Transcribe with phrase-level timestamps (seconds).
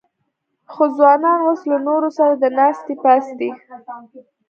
[0.71, 3.49] خو ځوانان اوس له نورو سره د ناستې پاستې